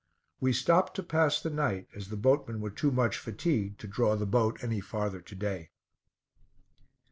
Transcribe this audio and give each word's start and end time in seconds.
We 0.39 0.51
stopped 0.51 0.95
to 0.95 1.03
pass 1.03 1.39
the 1.39 1.51
night, 1.51 1.87
as 1.95 2.07
the 2.09 2.17
boatmen 2.17 2.59
were 2.59 2.71
too 2.71 2.89
much 2.89 3.19
fatigued 3.19 3.79
to 3.81 3.87
draw 3.87 4.15
the 4.15 4.25
boat 4.25 4.63
any 4.63 4.79
farther 4.79 5.21
to 5.21 5.35
day. 5.35 5.69